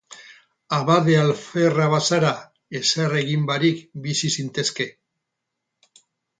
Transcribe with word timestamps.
Abade 0.77 1.13
alferra 1.17 1.89
bazara, 1.91 2.33
ezer 2.81 3.15
egin 3.21 3.47
barik 3.53 3.87
bizi 4.09 4.35
zintezke. 4.41 4.91